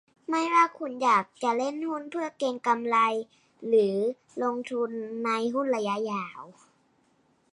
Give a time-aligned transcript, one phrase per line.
[0.29, 2.97] ไม่ว่าคุณอยากจะเล่นหุ้นเพื่อเก็งกำไร
[3.67, 3.95] หรือ
[4.43, 4.91] ลงทุน
[5.25, 6.41] ในหุ้นระยะยาว